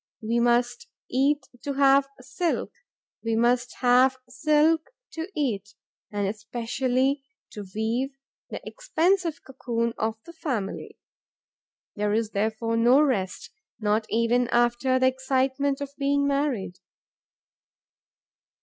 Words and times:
We 0.23 0.39
must 0.39 0.87
eat 1.11 1.43
to 1.63 1.73
have 1.73 2.09
silk, 2.21 2.71
we 3.23 3.35
must 3.35 3.71
have 3.81 4.17
silk 4.27 4.89
to 5.11 5.29
eat 5.35 5.75
and 6.11 6.27
especially 6.27 7.23
to 7.51 7.67
weave 7.75 8.17
the 8.49 8.67
expensive 8.67 9.43
cocoon 9.43 9.93
of 9.99 10.15
the 10.25 10.33
family. 10.33 10.97
There 11.95 12.13
is 12.13 12.31
therefore 12.31 12.77
no 12.77 12.99
rest, 12.99 13.51
not 13.79 14.07
even 14.09 14.47
after 14.47 14.97
the 14.97 15.05
excitement 15.05 15.81
of 15.81 15.91
being 15.99 16.25
married. 16.25 16.79